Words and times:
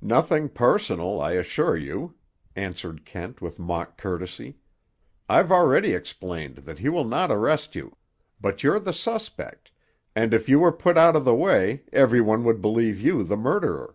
"Nothing 0.00 0.48
personal, 0.48 1.20
I 1.20 1.32
assure 1.32 1.76
you," 1.76 2.14
answered 2.56 3.04
Kent 3.04 3.42
with 3.42 3.58
mock 3.58 3.98
courtesy. 3.98 4.56
"I've 5.28 5.52
already 5.52 5.92
explained 5.92 6.56
that 6.64 6.78
he 6.78 6.88
will 6.88 7.04
not 7.04 7.30
arrest 7.30 7.74
you. 7.74 7.94
But 8.40 8.62
you're 8.62 8.80
the 8.80 8.94
suspect, 8.94 9.70
and 10.16 10.32
if 10.32 10.48
you 10.48 10.58
were 10.58 10.72
put 10.72 10.96
out 10.96 11.16
of 11.16 11.26
the 11.26 11.34
way 11.34 11.82
every 11.92 12.22
one 12.22 12.44
would 12.44 12.62
believe 12.62 12.98
you 12.98 13.22
the 13.22 13.36
murderer. 13.36 13.94